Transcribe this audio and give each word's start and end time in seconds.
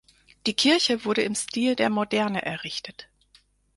Die 0.47 0.55
Kirche 0.55 1.05
wurde 1.05 1.21
im 1.21 1.35
Stil 1.35 1.75
der 1.75 1.91
Moderne 1.91 2.43
errichtet. 2.43 3.07